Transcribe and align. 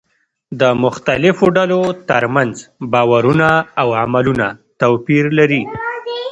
د 0.59 0.61
مختلفو 0.83 1.45
ډلو 1.57 1.81
ترمنځ 2.09 2.55
باورونه 2.91 3.49
او 3.81 3.87
عملونه 4.01 4.47
توپير 4.81 5.25
لري. 5.39 5.63